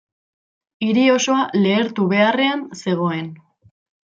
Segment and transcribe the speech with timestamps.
[0.85, 3.29] Hiri osoa lehertu beharrean zegoen.